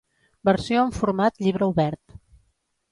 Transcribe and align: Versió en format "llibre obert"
Versió 0.49 0.85
en 0.85 0.95
format 1.01 1.39
"llibre 1.47 1.69
obert" 1.75 2.21